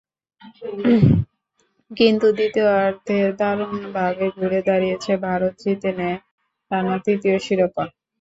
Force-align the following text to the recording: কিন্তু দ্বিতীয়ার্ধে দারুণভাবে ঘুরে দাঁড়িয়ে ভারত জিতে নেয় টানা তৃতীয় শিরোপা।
কিন্তু 1.91 2.27
দ্বিতীয়ার্ধে 2.37 3.19
দারুণভাবে 3.39 4.25
ঘুরে 4.37 4.59
দাঁড়িয়ে 4.67 4.95
ভারত 5.25 5.53
জিতে 5.63 5.89
নেয় 5.99 6.17
টানা 6.71 6.95
তৃতীয় 7.05 7.37
শিরোপা। 7.39 7.83